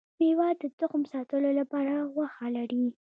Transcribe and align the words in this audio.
ميوه 0.19 0.47
د 0.61 0.63
تخم 0.79 1.01
ساتلو 1.13 1.49
لپاره 1.59 1.93
غوښه 2.13 2.47
لري 2.57 2.85